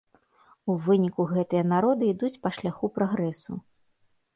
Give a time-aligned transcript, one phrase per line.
[0.73, 3.51] У выніку гэтыя народы ідуць па шляху прагрэсу.